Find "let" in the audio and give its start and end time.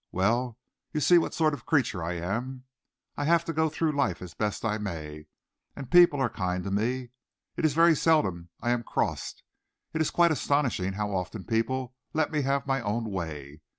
12.13-12.31